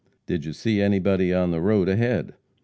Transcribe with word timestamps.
"Did 0.25 0.45
you 0.45 0.53
see 0.53 0.81
anybody 0.81 1.31
on 1.31 1.51
the 1.51 1.61
road 1.61 1.87
ahead?" 1.87 2.33